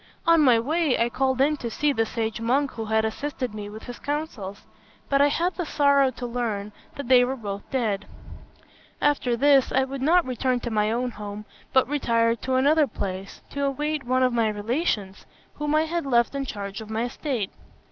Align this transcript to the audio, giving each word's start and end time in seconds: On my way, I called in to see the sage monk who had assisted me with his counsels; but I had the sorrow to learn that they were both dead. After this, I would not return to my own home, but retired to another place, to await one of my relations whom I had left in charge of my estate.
On 0.25 0.41
my 0.41 0.59
way, 0.59 0.97
I 0.97 1.09
called 1.09 1.39
in 1.41 1.57
to 1.57 1.69
see 1.69 1.93
the 1.93 2.07
sage 2.07 2.41
monk 2.41 2.71
who 2.71 2.85
had 2.85 3.05
assisted 3.05 3.53
me 3.53 3.69
with 3.69 3.83
his 3.83 3.99
counsels; 3.99 4.65
but 5.09 5.21
I 5.21 5.27
had 5.27 5.53
the 5.53 5.63
sorrow 5.63 6.09
to 6.09 6.25
learn 6.25 6.71
that 6.95 7.07
they 7.07 7.23
were 7.23 7.35
both 7.35 7.69
dead. 7.69 8.07
After 8.99 9.37
this, 9.37 9.71
I 9.71 9.83
would 9.83 10.01
not 10.01 10.25
return 10.25 10.59
to 10.61 10.71
my 10.71 10.91
own 10.91 11.11
home, 11.11 11.45
but 11.71 11.87
retired 11.87 12.41
to 12.41 12.55
another 12.55 12.87
place, 12.87 13.43
to 13.51 13.63
await 13.63 14.03
one 14.03 14.23
of 14.23 14.33
my 14.33 14.49
relations 14.49 15.27
whom 15.53 15.75
I 15.75 15.83
had 15.83 16.07
left 16.07 16.33
in 16.33 16.45
charge 16.45 16.81
of 16.81 16.89
my 16.89 17.03
estate. 17.03 17.51